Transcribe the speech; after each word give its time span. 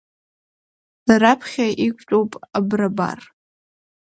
Раԥхьа 1.21 1.67
иқәтәоуп 1.87 2.31
Абрабар… 2.57 3.19